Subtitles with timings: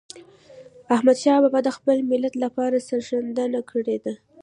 [0.95, 4.13] احمدشاه بابا د خپل ملت لپاره سرښندنه کړې ده.